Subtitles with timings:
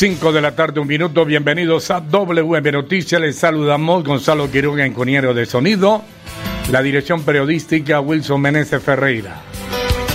[0.00, 1.26] 5 de la tarde, un minuto.
[1.26, 3.20] Bienvenidos a WM Noticias.
[3.20, 6.02] Les saludamos Gonzalo Quiroga, ingeniero de sonido.
[6.70, 9.42] La dirección periodística Wilson Meneses Ferreira.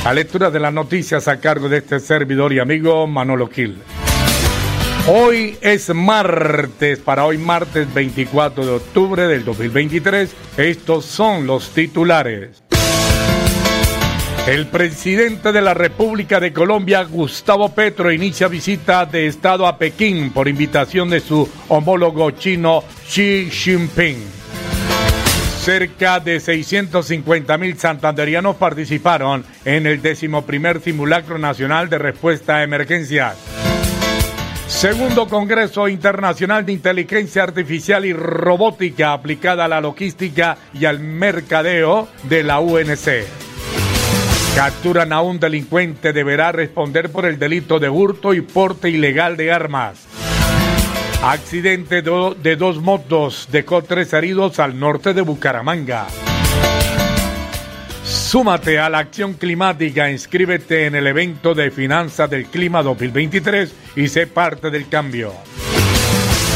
[0.04, 3.77] La lectura de las noticias a cargo de este servidor y amigo Manolo Gil.
[5.08, 10.36] Hoy es martes, para hoy martes 24 de octubre del 2023.
[10.58, 12.65] Estos son los titulares.
[14.48, 20.30] El presidente de la República de Colombia, Gustavo Petro, inicia visita de Estado a Pekín
[20.30, 24.24] por invitación de su homólogo chino Xi Jinping.
[25.62, 33.37] Cerca de 650 mil santanderianos participaron en el decimoprimer simulacro nacional de respuesta a emergencias.
[34.68, 42.07] Segundo Congreso Internacional de Inteligencia Artificial y Robótica aplicada a la logística y al mercadeo
[42.30, 43.45] de la UNC.
[44.56, 49.52] Capturan a un delincuente, deberá responder por el delito de hurto y porte ilegal de
[49.52, 50.08] armas.
[51.22, 56.08] Accidente de dos motos dejó tres heridos al norte de Bucaramanga.
[58.06, 64.08] Súmate a la acción climática, inscríbete en el evento de Finanzas del Clima 2023 y
[64.08, 65.34] sé parte del cambio.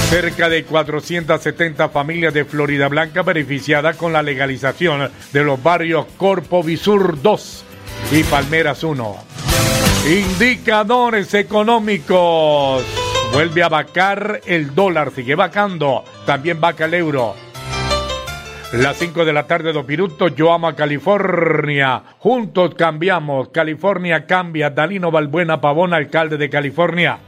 [0.10, 6.64] Cerca de 470 familias de Florida Blanca beneficiadas con la legalización de los barrios Corpo
[6.64, 7.66] Visur 2
[8.12, 9.18] y Palmeras 1.
[10.08, 12.84] Indicadores económicos.
[13.32, 16.04] Vuelve a vacar el dólar, sigue vacando.
[16.26, 17.36] También vaca el euro.
[18.74, 20.34] Las 5 de la tarde, dos minutos.
[20.36, 22.02] Yo amo a California.
[22.18, 23.50] Juntos cambiamos.
[23.50, 24.72] California cambia.
[24.72, 27.20] Dalino Balbuena Pavón, alcalde de California.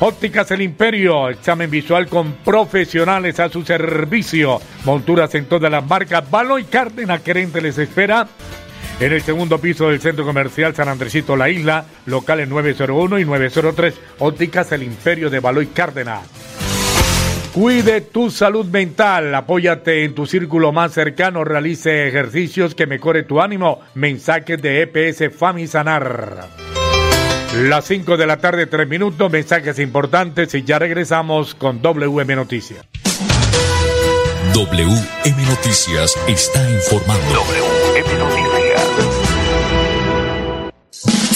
[0.00, 4.60] Ópticas El Imperio, examen visual con profesionales a su servicio.
[4.84, 6.30] Monturas en todas las marcas.
[6.30, 8.26] Baloy Cárdenas, querente les espera
[9.00, 13.94] en el segundo piso del Centro Comercial San Andresito La Isla, locales 901 y 903,
[14.18, 16.20] ópticas El Imperio de Baloy Cárdenas.
[17.52, 23.40] Cuide tu salud mental, apóyate en tu círculo más cercano, realice ejercicios que mejore tu
[23.40, 23.80] ánimo.
[23.94, 26.46] Mensajes de EPS Famisanar.
[27.56, 32.86] Las 5 de la tarde, 3 minutos, mensajes importantes y ya regresamos con WM Noticias.
[34.54, 37.34] WM Noticias está informando.
[37.34, 38.49] WM Noticias.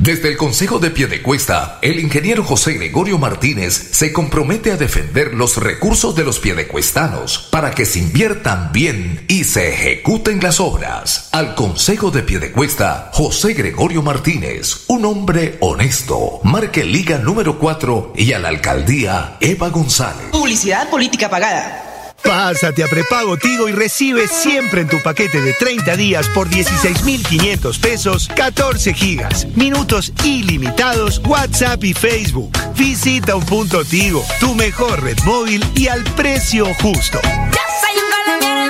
[0.00, 5.58] Desde el Consejo de Piedecuesta, el ingeniero José Gregorio Martínez se compromete a defender los
[5.58, 11.28] recursos de los piedecuestanos para que se inviertan bien y se ejecuten las obras.
[11.32, 18.32] Al Consejo de Piedecuesta, José Gregorio Martínez, un hombre honesto, marque Liga número 4 y
[18.32, 20.30] a la alcaldía Eva González.
[20.32, 21.89] Publicidad política pagada.
[22.22, 27.78] Pásate a prepago Tigo y recibe siempre en tu paquete de 30 días por 16,500
[27.78, 32.52] pesos 14 gigas, minutos ilimitados, WhatsApp y Facebook.
[32.74, 37.20] Visita un punto Tigo, tu mejor red móvil y al precio justo.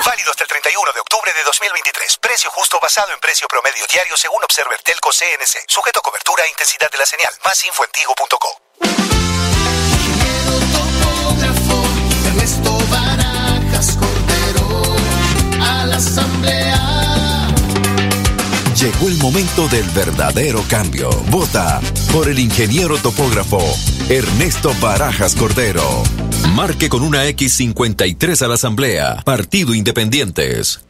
[0.06, 2.19] Válido hasta el 31 de octubre de 2023.
[2.19, 5.65] Precio justo basado en precio promedio diario según Observer Telco CNC.
[5.69, 7.33] Sujeto a cobertura e intensidad de la señal.
[7.44, 8.69] Más info en tigo.co.
[19.30, 21.09] momento del verdadero cambio.
[21.30, 21.80] Vota
[22.12, 23.62] por el ingeniero topógrafo
[24.09, 26.03] Ernesto Barajas Cordero.
[26.56, 29.22] Marque con una X53 a la Asamblea.
[29.24, 30.80] Partido Independientes.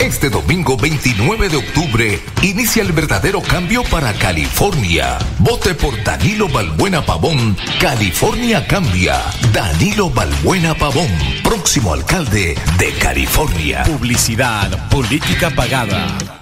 [0.00, 5.16] Este domingo 29 de octubre inicia el verdadero cambio para California.
[5.38, 7.56] Vote por Danilo Balbuena Pavón.
[7.80, 9.22] California cambia.
[9.52, 11.10] Danilo Balbuena Pavón,
[11.44, 13.84] próximo alcalde de California.
[13.84, 16.41] Publicidad, política pagada.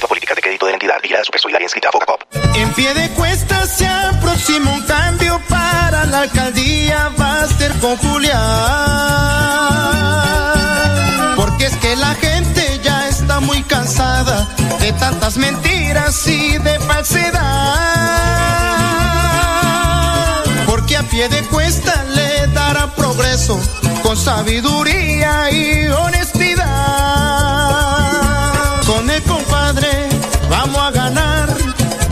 [2.55, 7.11] En pie de cuesta se aproxima un cambio para la alcaldía,
[7.57, 8.39] ser con Julián.
[11.35, 14.47] Porque es que la gente ya está muy cansada
[14.79, 17.41] de tantas mentiras y de falsedad.
[20.65, 23.59] Porque a pie de cuesta le dará progreso
[24.03, 26.20] con sabiduría y honestidad.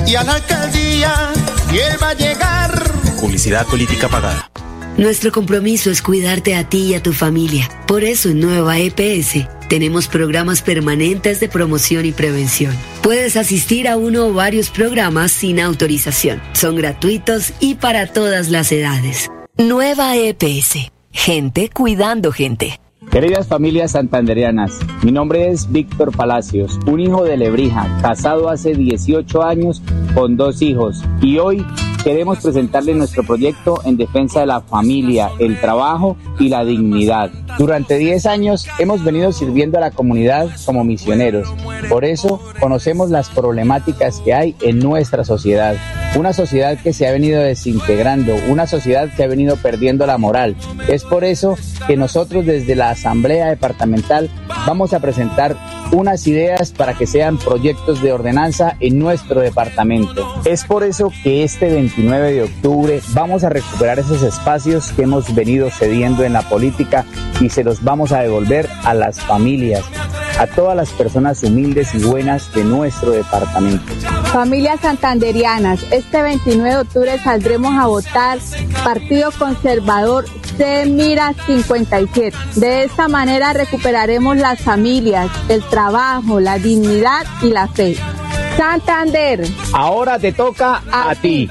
[0.10, 1.32] Y a la alcaldía
[1.72, 2.92] y él va a llegar.
[3.22, 4.50] Publicidad política pagada.
[4.98, 7.70] Nuestro compromiso es cuidarte a ti y a tu familia.
[7.88, 12.76] Por eso en Nueva EPS tenemos programas permanentes de promoción y prevención.
[13.04, 16.42] Puedes asistir a uno o varios programas sin autorización.
[16.54, 19.30] Son gratuitos y para todas las edades.
[19.58, 20.92] Nueva EPS.
[21.12, 22.80] Gente cuidando gente.
[23.12, 29.42] Queridas familias santanderianas, mi nombre es Víctor Palacios, un hijo de Lebrija, casado hace 18
[29.42, 29.82] años
[30.14, 31.66] con dos hijos y hoy
[32.04, 37.32] queremos presentarle nuestro proyecto en defensa de la familia, el trabajo y la dignidad.
[37.58, 41.52] Durante 10 años hemos venido sirviendo a la comunidad como misioneros.
[41.90, 45.76] Por eso conocemos las problemáticas que hay en nuestra sociedad.
[46.16, 50.56] Una sociedad que se ha venido desintegrando, una sociedad que ha venido perdiendo la moral.
[50.88, 51.56] Es por eso
[51.88, 54.30] que nosotros desde la Asamblea Departamental
[54.66, 55.56] vamos a presentar
[55.92, 60.28] unas ideas para que sean proyectos de ordenanza en nuestro departamento.
[60.46, 65.34] Es por eso que este 29 de octubre vamos a recuperar esos espacios que hemos
[65.34, 67.06] venido cediendo en la política
[67.40, 69.84] y se los vamos a devolver a las familias,
[70.40, 73.92] a todas las personas humildes y buenas de nuestro departamento.
[74.32, 78.40] Familias santanderianas, este 29 de octubre saldremos a votar
[78.86, 80.26] Partido Conservador
[80.58, 82.36] C Mira 57.
[82.56, 87.98] De esta manera recuperaremos las familias, el trabajo, la dignidad y la fe.
[88.56, 89.46] Santander.
[89.74, 91.50] Ahora te toca a, ti.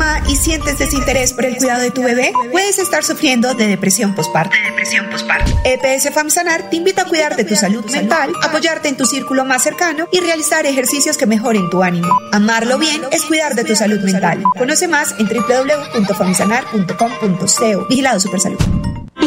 [0.00, 2.32] Mamá y sientes desinterés por el cuidado de tu bebé?
[2.50, 4.56] Puedes estar sufriendo de depresión postparto.
[4.64, 5.52] depresión postparto.
[5.64, 9.62] EPS Famsanar te invita a cuidar de tu salud mental, apoyarte en tu círculo más
[9.62, 12.08] cercano y realizar ejercicios que mejoren tu ánimo.
[12.32, 14.42] Amarlo bien es cuidar de tu salud mental.
[14.58, 17.86] Conoce más en www.famsanar.com.co.
[17.88, 18.79] Vigilado Supersalud.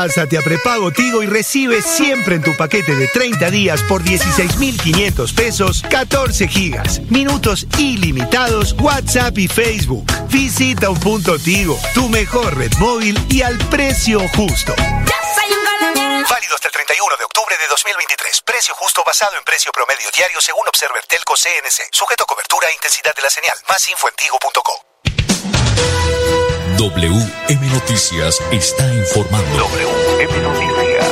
[0.00, 5.30] Pásate a prepago Tigo y recibe siempre en tu paquete de 30 días por 16,500
[5.34, 10.10] pesos 14 gigas, minutos ilimitados, WhatsApp y Facebook.
[10.28, 14.74] Visita un punto Tigo, tu mejor red móvil y al precio justo.
[14.74, 18.40] Válido hasta el 31 de octubre de 2023.
[18.46, 21.92] Precio justo basado en precio promedio diario según Observer Telco CNC.
[21.92, 23.58] Sujeto a cobertura e intensidad de la señal.
[23.68, 26.19] Más info en tigo.co.
[26.80, 29.58] WM Noticias está informando.
[29.58, 31.10] WM Noticias.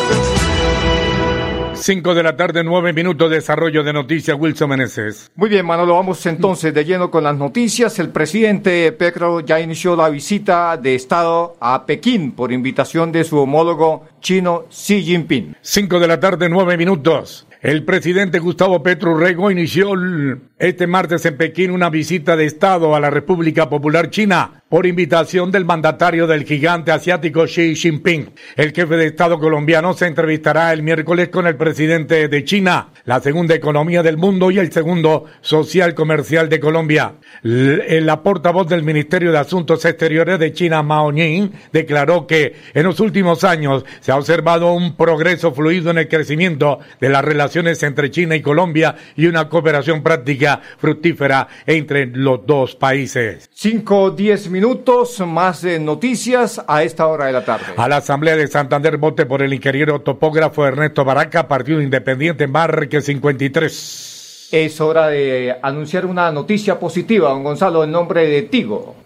[1.74, 5.30] 5 de la tarde, 9 minutos, desarrollo de noticias, Wilson Meneses.
[5.36, 7.98] Muy bien, Manolo, vamos entonces de lleno con las noticias.
[7.98, 13.36] El presidente Petro ya inició la visita de Estado a Pekín por invitación de su
[13.36, 15.54] homólogo chino Xi Jinping.
[15.60, 17.46] 5 de la tarde, 9 minutos.
[17.60, 19.92] El presidente Gustavo Petro Rego inició
[20.58, 25.50] este martes en Pekín una visita de Estado a la República Popular China por invitación
[25.50, 28.30] del mandatario del gigante asiático Xi Jinping.
[28.54, 33.20] El jefe de Estado colombiano se entrevistará el miércoles con el presidente de China, la
[33.20, 37.14] segunda economía del mundo y el segundo social comercial de Colombia.
[37.42, 43.00] La portavoz del Ministerio de Asuntos Exteriores de China, Mao Ning, declaró que en los
[43.00, 48.10] últimos años se ha observado un progreso fluido en el crecimiento de las relaciones entre
[48.10, 53.48] China y Colombia y una cooperación práctica fructífera entre los dos países.
[53.54, 54.50] Cinco, diez
[55.26, 57.66] más de noticias a esta hora de la tarde.
[57.76, 63.00] A la Asamblea de Santander vote por el ingeniero topógrafo Ernesto Baraca, Partido Independiente Marque
[63.00, 64.48] 53.
[64.50, 68.96] Es hora de anunciar una noticia positiva, don Gonzalo, en nombre de Tigo.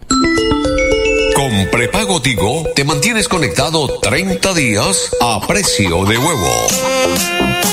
[1.35, 6.67] Con prepago Tigo te mantienes conectado 30 días a precio de huevo.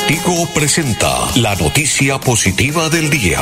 [0.09, 3.41] Tigo presenta la noticia positiva del día.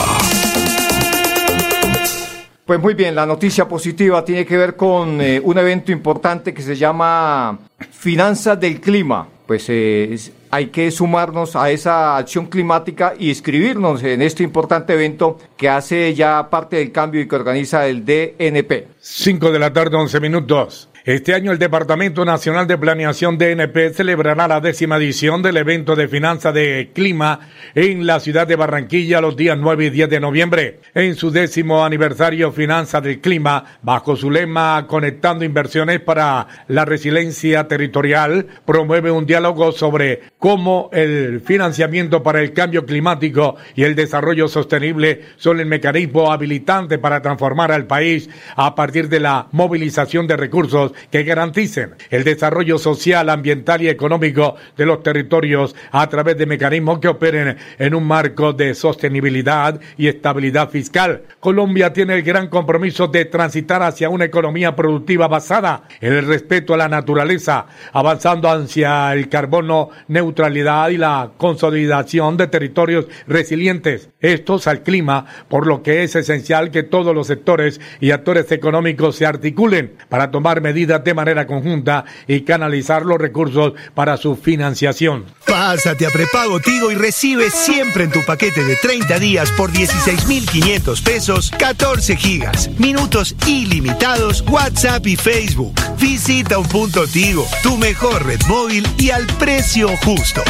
[2.68, 6.60] Pues muy bien, la noticia positiva tiene que ver con eh, un evento importante que
[6.60, 7.58] se llama
[7.92, 9.26] Finanzas del Clima.
[9.46, 10.14] Pues eh,
[10.50, 16.12] hay que sumarnos a esa acción climática y inscribirnos en este importante evento que hace
[16.12, 18.88] ya parte del cambio y que organiza el DNP.
[19.00, 20.90] 5 de la tarde, 11 minutos.
[21.08, 26.06] Este año el Departamento Nacional de Planeación DNP celebrará la décima edición del evento de
[26.06, 30.80] finanzas de clima en la ciudad de Barranquilla los días 9 y 10 de noviembre.
[30.92, 37.66] En su décimo aniversario Finanzas del Clima, bajo su lema Conectando Inversiones para la Resiliencia
[37.66, 44.46] Territorial, promueve un diálogo sobre cómo el financiamiento para el cambio climático y el desarrollo
[44.46, 50.36] sostenible son el mecanismo habilitante para transformar al país a partir de la movilización de
[50.36, 56.46] recursos que garanticen el desarrollo social, ambiental y económico de los territorios a través de
[56.46, 61.22] mecanismos que operen en un marco de sostenibilidad y estabilidad fiscal.
[61.40, 66.74] Colombia tiene el gran compromiso de transitar hacia una economía productiva basada en el respeto
[66.74, 74.66] a la naturaleza, avanzando hacia el carbono neutralidad y la consolidación de territorios resilientes, estos
[74.66, 79.26] al clima, por lo que es esencial que todos los sectores y actores económicos se
[79.26, 85.26] articulen para tomar medidas de manera conjunta y canalizar los recursos para su financiación.
[85.46, 91.00] Pásate a prepago Tigo y recibe siempre en tu paquete de 30 días por 16,500
[91.02, 95.74] pesos 14 gigas, minutos ilimitados, WhatsApp y Facebook.
[95.98, 100.42] Visita un punto Tigo, tu mejor red móvil y al precio justo.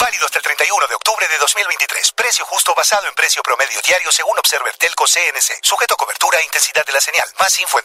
[0.00, 2.12] Válido hasta el 31 de octubre de 2023.
[2.12, 5.60] Precio justo basado en precio promedio diario según Observer Telco CNC.
[5.62, 7.26] Sujeto a cobertura e intensidad de la señal.
[7.38, 7.84] Más info en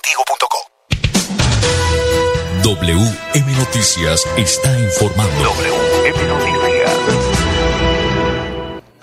[2.63, 5.43] WM Noticias está informando.
[5.43, 7.14] WM Noticias.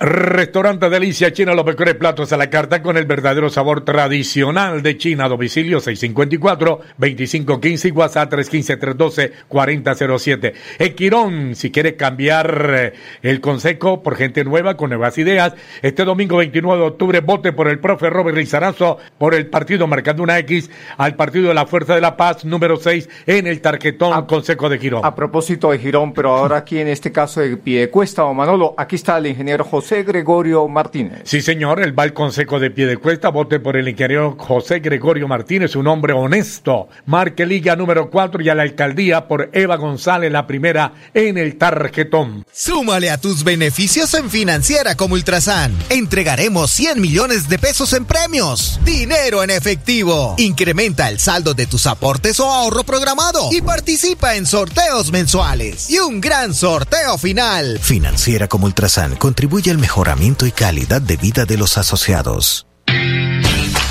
[0.05, 4.97] Restaurante Delicia China, los mejores platos a la carta con el verdadero sabor tradicional de
[4.97, 5.29] China.
[5.29, 10.55] Domicilio 654-2515 y WhatsApp 315-312-4007.
[10.81, 16.39] Equirón, si quiere cambiar eh, el consejo por gente nueva con nuevas ideas, este domingo
[16.39, 20.69] 29 de octubre vote por el profe Robert Rizarazo por el partido marcando una X
[20.97, 24.81] al partido de la Fuerza de la Paz número 6 en el tarjetón Consejo de
[24.81, 25.03] Girón.
[25.05, 28.97] A propósito de Girón, pero ahora aquí en este caso de Piedecuesta o Manolo, aquí
[28.97, 31.21] está el ingeniero José Gregorio Martínez.
[31.25, 35.77] Sí, señor, el va al Consejo de Piedecuesta, vote por el ingeniero José Gregorio Martínez,
[35.77, 36.89] un hombre honesto.
[37.05, 41.59] Marque Liga número 4 y a la alcaldía por Eva González, la primera en el
[41.59, 42.47] tarjetón.
[42.51, 45.77] Súmale a tus beneficios en Financiera como Ultrasan.
[45.91, 48.81] Entregaremos 100 millones de pesos en premios.
[48.85, 50.37] Dinero en efectivo.
[50.39, 55.91] Incrementa el saldo de tus aportes o ahorro programado y participa en sorteos mensuales.
[55.91, 57.79] Y un gran sorteo final.
[57.81, 62.69] Financiera como Ultrasan contribuye al mejoramiento y calidad de vida de los asociados.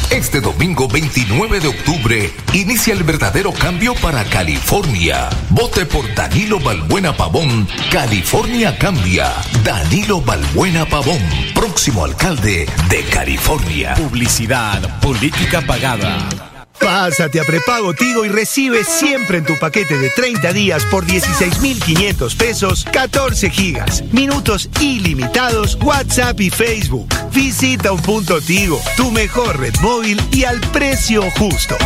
[0.10, 5.30] Este domingo 29 de octubre inicia el verdadero cambio para California.
[5.50, 7.68] Vote por Danilo Balbuena Pavón.
[7.92, 9.34] California cambia.
[9.66, 11.22] Danilo Balbuena Pavón,
[11.54, 13.94] próximo alcalde de California.
[13.96, 16.51] Publicidad, política pagada.
[16.82, 22.36] Pásate a prepago Tigo y recibe siempre en tu paquete de 30 días por 16,500
[22.36, 27.08] pesos 14 gigas, minutos ilimitados, WhatsApp y Facebook.
[27.32, 31.78] Visita un punto Tigo, tu mejor red móvil y al precio justo.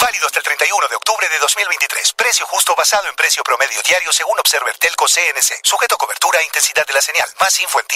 [0.00, 2.12] Válido hasta el 31 de octubre de 2023.
[2.14, 5.60] Precio justo basado en precio promedio diario según Observer Telco CNC.
[5.62, 7.28] Sujeto a cobertura e intensidad de la señal.
[7.40, 7.86] Más info en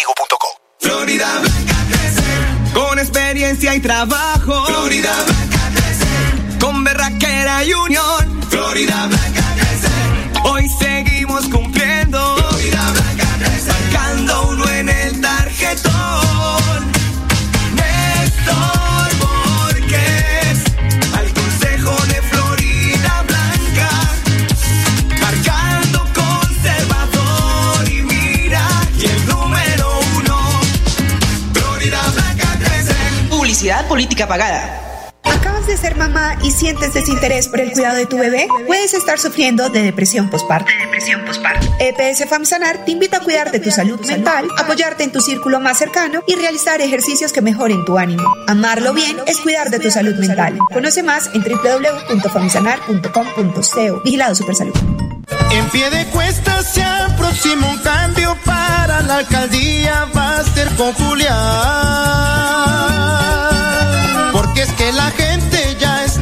[0.80, 1.53] Florida Blanca con
[3.34, 4.64] experiencia y trabajo.
[4.66, 6.58] Florida Blanca crece.
[6.60, 8.42] Con berraquera y unión.
[8.48, 9.88] Florida Blanca crece.
[10.44, 12.36] Hoy seguimos cumpliendo.
[12.36, 13.72] Florida Blanca crece.
[13.72, 16.92] Marcando uno en el tarjetón.
[17.74, 18.83] Néstor
[33.64, 35.10] Publicidad política pagada.
[35.22, 38.46] ¿Acabas de ser mamá y sientes desinterés por el cuidado de tu bebé?
[38.66, 40.70] Puedes estar sufriendo de depresión postparto.
[40.84, 41.66] depresión postparto.
[41.80, 45.78] EPS Famsanar te invita a cuidar de tu salud mental, apoyarte en tu círculo más
[45.78, 48.22] cercano y realizar ejercicios que mejoren tu ánimo.
[48.46, 50.58] Amarlo bien es cuidar de tu salud mental.
[50.70, 54.02] Conoce más en www.famsanar.com.co.
[54.04, 54.74] Vigilado Supersalud.
[55.52, 60.92] En pie de cuesta se aproxima un cambio para la alcaldía, va a ser con
[60.92, 62.34] Julián.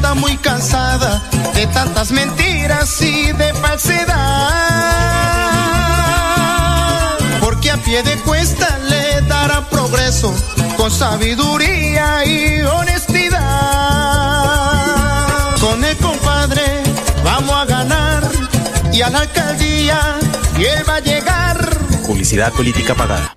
[0.02, 1.20] Porque es que la gente
[1.54, 4.50] ya está tantas mentiras y de falsedad.
[7.40, 10.34] Porque a pie de cuesta le dará progreso
[10.76, 13.40] con sabiduría y honestidad.
[15.60, 16.82] Con el compadre
[17.24, 18.28] vamos a ganar
[18.92, 20.18] y a la alcaldía
[20.58, 21.78] y él va a llegar.
[22.06, 23.36] Publicidad política pagada.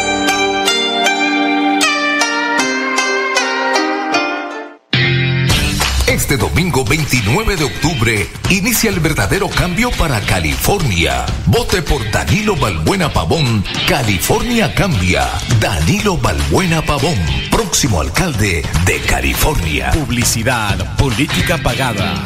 [6.31, 11.25] Este domingo 29 de octubre inicia el verdadero cambio para California.
[11.47, 13.61] Vote por Danilo Balbuena Pavón.
[13.85, 15.27] California cambia.
[15.59, 17.17] Danilo Balbuena Pavón,
[17.51, 19.91] próximo alcalde de California.
[19.91, 22.23] Publicidad política pagada.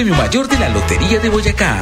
[0.00, 1.76] Premio mayor de la Lotería de Boyacá.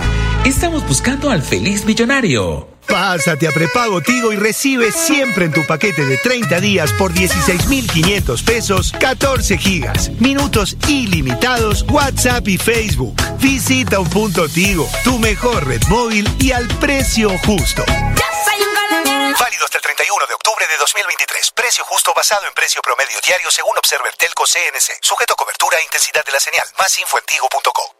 [0.45, 2.67] Estamos buscando al feliz millonario.
[2.89, 8.43] Pásate a prepago Tigo y recibe siempre en tu paquete de 30 días por 16,500
[8.43, 13.15] pesos 14 gigas, minutos ilimitados, WhatsApp y Facebook.
[13.39, 17.85] Visita un punto Tigo, tu mejor red móvil y al precio justo.
[17.87, 21.53] Válido hasta el 31 de octubre de 2023.
[21.53, 24.99] Precio justo basado en precio promedio diario según Observer Telco CNC.
[25.03, 26.67] Sujeto a cobertura e intensidad de la señal.
[26.79, 27.98] Más info en tigo.co.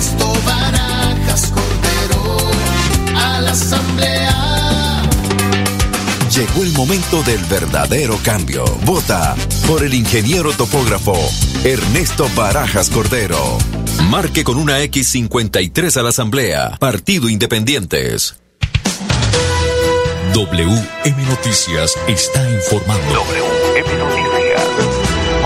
[0.00, 2.36] Ernesto Barajas Cordero
[3.16, 5.02] a la asamblea.
[6.34, 8.64] Llegó el momento del verdadero cambio.
[8.84, 11.14] Vota por el ingeniero topógrafo
[11.64, 13.58] Ernesto Barajas Cordero.
[14.08, 16.76] Marque con una X53 a la Asamblea.
[16.78, 18.36] Partido Independientes.
[20.32, 23.12] WM Noticias está informando.
[23.12, 24.29] WM Noticias.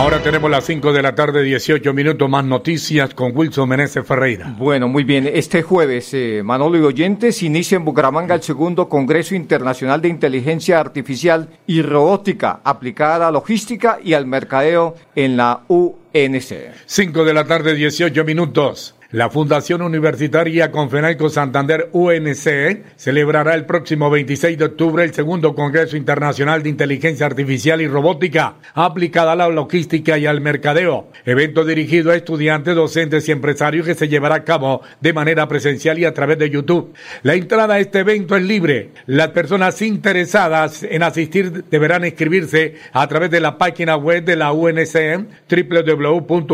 [0.04, 4.54] Ahora tenemos las 5 de la tarde, 18 minutos más noticias con Wilson Meneses Ferreira.
[4.58, 5.26] Bueno, muy bien.
[5.32, 10.78] Este jueves, eh, Manolo y Oyentes, inicia en Bucaramanga el segundo Congreso Internacional de Inteligencia
[10.78, 16.52] Artificial y Robótica aplicada a la logística y al mercadeo en la UNC.
[16.84, 18.94] 5 de la tarde, 18 minutos.
[19.14, 25.96] La Fundación Universitaria Confenalco Santander UNC celebrará el próximo 26 de octubre el segundo Congreso
[25.96, 32.10] Internacional de Inteligencia Artificial y Robótica aplicada a la logística y al mercadeo, evento dirigido
[32.10, 36.12] a estudiantes, docentes y empresarios que se llevará a cabo de manera presencial y a
[36.12, 36.92] través de YouTube.
[37.22, 38.90] La entrada a este evento es libre.
[39.06, 44.50] Las personas interesadas en asistir deberán inscribirse a través de la página web de la
[44.50, 46.44] UNC www.unc.edu.co.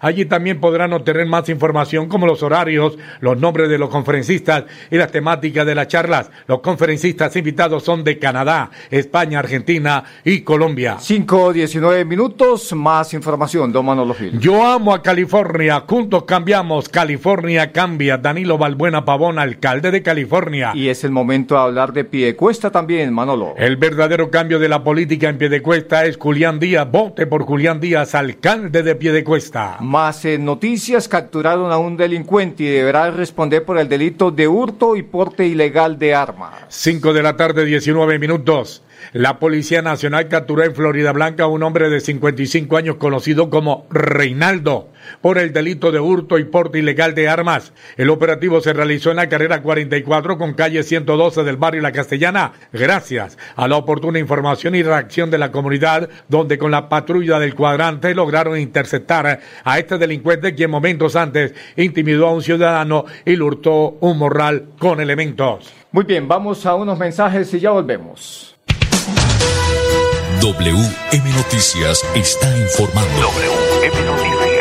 [0.00, 4.96] Allí también podrán obtener más información como los horarios, los nombres de los conferencistas y
[4.96, 6.30] las temáticas de las charlas.
[6.46, 10.96] Los conferencistas invitados son de Canadá, España, Argentina y Colombia.
[10.98, 14.38] 5, 19 minutos, más información, don Manolo Gil.
[14.38, 18.16] Yo amo a California, juntos cambiamos, California cambia.
[18.16, 20.72] Danilo Balbuena Pavón, alcalde de California.
[20.74, 23.54] Y es el momento de hablar de Piedecuesta también, Manolo.
[23.56, 26.90] El verdadero cambio de la política en Piedecuesta es Julián Díaz.
[26.90, 29.77] Vote por Julián Díaz, alcalde de Piedecuesta.
[29.80, 34.96] Más en noticias, capturaron a un delincuente y deberá responder por el delito de hurto
[34.96, 36.54] y porte ilegal de armas.
[36.68, 38.82] 5 de la tarde, 19 minutos.
[39.12, 43.86] La Policía Nacional capturó en Florida Blanca a un hombre de 55 años conocido como
[43.90, 44.88] Reinaldo
[45.20, 47.72] por el delito de hurto y porte ilegal de armas.
[47.96, 52.52] El operativo se realizó en la carrera 44 con calle 112 del barrio La Castellana,
[52.72, 57.54] gracias a la oportuna información y reacción de la comunidad, donde con la patrulla del
[57.54, 63.42] cuadrante lograron interceptar a este delincuente quien momentos antes intimidó a un ciudadano y le
[63.42, 65.72] hurtó un morral con elementos.
[65.90, 68.56] Muy bien, vamos a unos mensajes y ya volvemos.
[70.40, 73.20] WM Noticias está informando.
[73.20, 74.57] WM Noticias.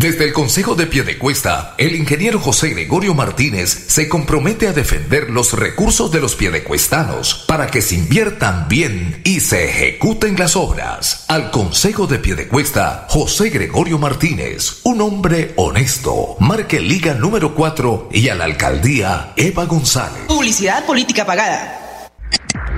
[0.00, 5.52] Desde el Consejo de Piedecuesta, el ingeniero José Gregorio Martínez se compromete a defender los
[5.52, 11.26] recursos de los piedecuestanos para que se inviertan bien y se ejecuten las obras.
[11.28, 18.30] Al Consejo de Piedecuesta, José Gregorio Martínez, un hombre honesto, marque Liga número 4 y
[18.30, 20.22] a la alcaldía Eva González.
[20.28, 21.89] Publicidad política pagada.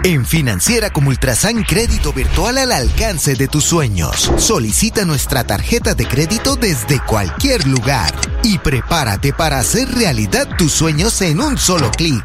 [0.04, 4.32] En Financiera como Ultrasan Crédito Virtual al alcance de tus sueños.
[4.36, 8.12] Solicita nuestra tarjeta de crédito desde cualquier lugar
[8.42, 12.24] y prepárate para hacer realidad tus sueños en un solo clic.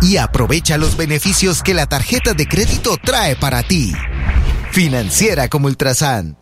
[0.00, 3.92] Y aprovecha los beneficios que la tarjeta de crédito trae para ti.
[4.70, 6.38] Financiera como Ultrasan.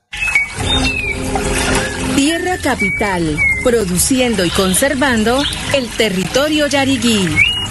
[2.16, 7.55] Tierra Capital, produciendo y conservando el territorio yariguí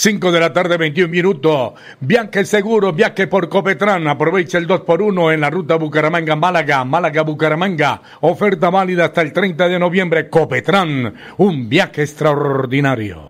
[0.00, 1.74] 5 de la tarde, 21 minutos.
[2.00, 4.08] Viaje seguro, viaje por Copetran.
[4.08, 8.00] Aprovecha el 2x1 en la ruta Bucaramanga-Málaga, Málaga-Bucaramanga.
[8.22, 10.30] Oferta válida hasta el 30 de noviembre.
[10.30, 13.29] Copetran, un viaje extraordinario.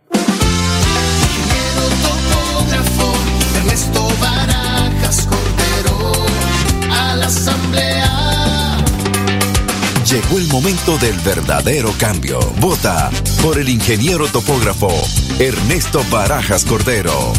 [10.11, 12.40] Llegó el momento del verdadero cambio.
[12.59, 14.90] Vota por el ingeniero topógrafo
[15.38, 17.33] Ernesto Barajas Cordero.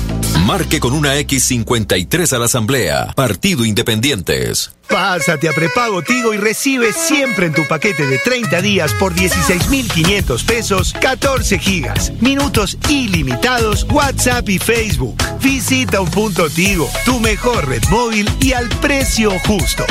[0.45, 3.11] Marque con una X53 a la Asamblea.
[3.13, 4.71] Partido Independientes.
[4.87, 10.43] Pásate a prepago Tigo y recibe siempre en tu paquete de 30 días por 16,500
[10.45, 15.21] pesos 14 gigas, minutos ilimitados, WhatsApp y Facebook.
[15.41, 19.85] Visita un punto Tigo, tu mejor red móvil y al precio justo.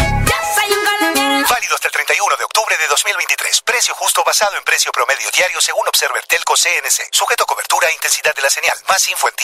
[1.49, 3.63] Válido hasta el 31 de octubre de 2023.
[3.63, 7.09] Precio justo basado en precio promedio diario según Observer Telco CNC.
[7.13, 8.77] Sujeto a cobertura e intensidad de la señal.
[8.89, 9.35] Más info en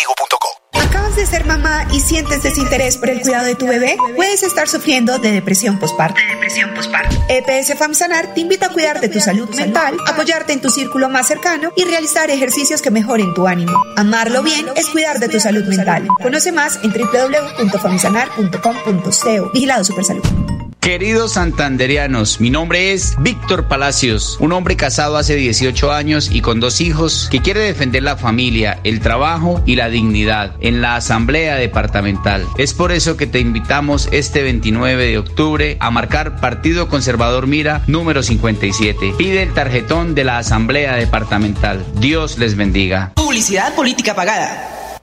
[0.88, 3.96] ¿Acabas de ser mamá y sientes desinterés por el cuidado de tu bebé?
[4.14, 6.20] Puedes estar sufriendo de depresión postparto.
[6.28, 7.16] depresión postparto.
[7.28, 11.28] EPS Famsanar te invita a cuidar de tu salud mental, apoyarte en tu círculo más
[11.28, 13.80] cercano y realizar ejercicios que mejoren tu ánimo.
[13.96, 16.06] Amarlo bien es cuidar de tu salud mental.
[16.22, 19.50] Conoce más en www.famsanar.com.co.
[19.52, 20.45] Vigilado Supersalud.
[20.86, 26.60] Queridos santanderianos, mi nombre es Víctor Palacios, un hombre casado hace 18 años y con
[26.60, 31.56] dos hijos que quiere defender la familia, el trabajo y la dignidad en la Asamblea
[31.56, 32.46] Departamental.
[32.56, 37.82] Es por eso que te invitamos este 29 de octubre a marcar Partido Conservador Mira
[37.88, 39.14] número 57.
[39.18, 41.84] Pide el tarjetón de la Asamblea Departamental.
[41.98, 43.12] Dios les bendiga.
[43.16, 44.75] Publicidad política pagada.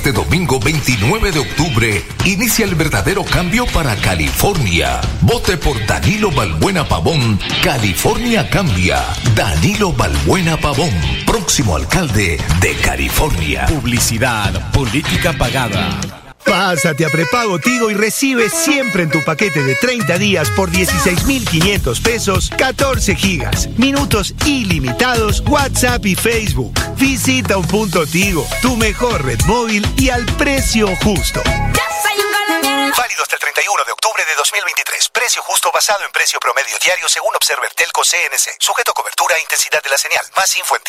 [0.00, 4.98] Este domingo 29 de octubre inicia el verdadero cambio para California.
[5.20, 7.38] Vote por Danilo Balbuena Pavón.
[7.62, 9.04] California cambia.
[9.34, 10.88] Danilo Balbuena Pavón,
[11.26, 13.66] próximo alcalde de California.
[13.66, 16.19] Publicidad, política pagada.
[16.50, 22.00] Pásate a prepago Tigo y recibe siempre en tu paquete de 30 días por 16,500
[22.00, 26.74] pesos 14 gigas, minutos ilimitados, WhatsApp y Facebook.
[26.96, 31.40] Visita un punto Tigo, tu mejor red móvil y al precio justo.
[31.44, 35.08] Válido hasta el 31 de octubre de 2023.
[35.10, 38.56] Precio justo basado en precio promedio diario según Observer Telco CNC.
[38.58, 40.26] Sujeto a cobertura e intensidad de la señal.
[40.34, 40.82] Más info en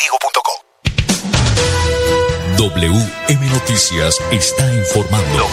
[2.62, 5.48] WM Noticias está informando.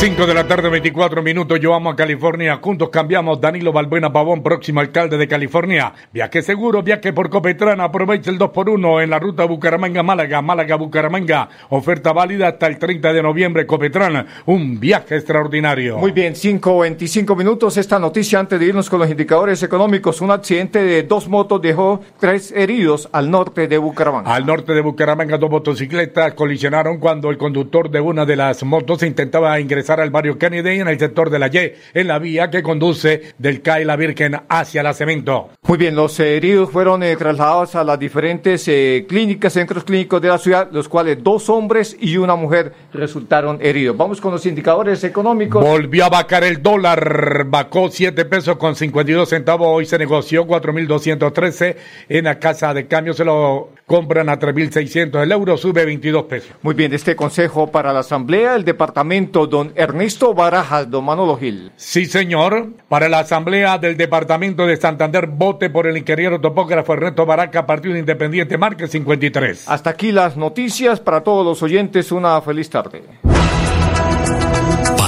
[0.00, 1.60] 5 de la tarde, 24 minutos.
[1.60, 2.58] Yo amo a California.
[2.62, 3.38] Juntos cambiamos.
[3.38, 5.92] Danilo Balbuena Pavón, próximo alcalde de California.
[6.10, 7.84] Viaje seguro, viaje por Copetrana.
[7.84, 11.50] Aprovecha el 2x1 en la ruta Bucaramanga-Málaga, Málaga-Bucaramanga.
[11.68, 13.66] Oferta válida hasta el 30 de noviembre.
[13.66, 15.98] Copetrana, un viaje extraordinario.
[15.98, 17.76] Muy bien, 5, 25 minutos.
[17.76, 20.22] Esta noticia antes de irnos con los indicadores económicos.
[20.22, 24.34] Un accidente de dos motos dejó tres heridos al norte de Bucaramanga.
[24.34, 29.02] Al norte de Bucaramanga, dos motocicletas colisionaron cuando el conductor de una de las motos
[29.02, 32.50] intentaba ingresar ingresar al barrio Kennedy en el sector de la Y, en la vía
[32.50, 35.50] que conduce del CAI La Virgen hacia la Cemento.
[35.66, 40.28] Muy bien, los heridos fueron eh, trasladados a las diferentes eh, clínicas, centros clínicos de
[40.28, 43.96] la ciudad, los cuales dos hombres y una mujer resultaron heridos.
[43.96, 45.64] Vamos con los indicadores económicos.
[45.64, 51.76] Volvió a vacar el dólar, vacó 7 pesos con 52 centavos, hoy se negoció 4.213
[52.08, 56.52] en la casa de cambio, se lo compran a 3.600, el euro sube 22 pesos.
[56.62, 61.72] Muy bien, este consejo para la Asamblea, el departamento, don Ernesto Barajas, don Manolo Gil.
[61.74, 67.26] Sí, señor, para la Asamblea del Departamento de Santander, vote por el ingeniero topógrafo Ernesto
[67.26, 69.68] Baraca, Partido Independiente, marque 53.
[69.68, 73.02] Hasta aquí las noticias para todos los oyentes, una feliz tarde.